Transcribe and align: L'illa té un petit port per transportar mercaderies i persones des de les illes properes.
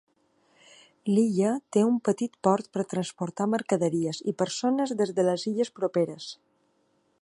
L'illa 1.09 1.51
té 1.77 1.83
un 1.89 1.99
petit 2.09 2.33
port 2.47 2.71
per 2.79 2.87
transportar 2.95 3.49
mercaderies 3.55 4.25
i 4.33 4.37
persones 4.43 4.97
des 5.03 5.17
de 5.21 5.31
les 5.31 5.47
illes 5.55 5.75
properes. 5.81 6.33